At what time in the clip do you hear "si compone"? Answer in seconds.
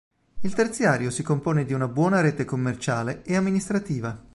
1.11-1.63